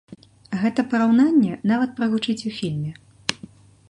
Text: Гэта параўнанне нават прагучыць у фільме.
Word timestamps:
Гэта 0.61 0.85
параўнанне 0.93 1.59
нават 1.73 1.93
прагучыць 2.01 2.45
у 2.53 2.57
фільме. 2.61 2.91